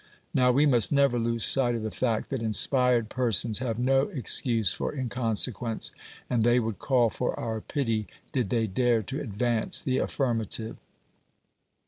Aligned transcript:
Now, 0.33 0.51
we 0.51 0.65
must 0.65 0.91
never 0.91 1.19
lose 1.19 1.43
sight 1.45 1.75
of 1.75 1.83
the 1.83 1.91
fact 1.91 2.29
that 2.31 2.41
inspired 2.41 3.07
persons 3.07 3.59
have 3.59 3.77
no 3.77 4.07
excuse 4.09 4.73
for 4.73 4.91
inconsequence; 4.95 5.91
and 6.27 6.43
they 6.43 6.59
would 6.59 6.79
call 6.79 7.11
for 7.11 7.39
our 7.39 7.61
pity 7.61 8.07
did 8.33 8.49
they 8.49 8.65
dare 8.65 9.03
to 9.03 9.21
advance 9.21 9.79
the 9.79 9.97
afifirmative. 9.99 10.77